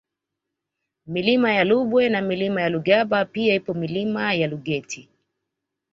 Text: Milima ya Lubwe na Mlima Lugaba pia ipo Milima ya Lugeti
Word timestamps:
Milima 1.05 1.51
ya 1.53 1.63
Lubwe 1.63 2.09
na 2.09 2.21
Mlima 2.21 2.69
Lugaba 2.69 3.25
pia 3.25 3.55
ipo 3.55 3.73
Milima 3.73 4.33
ya 4.33 4.47
Lugeti 4.47 5.09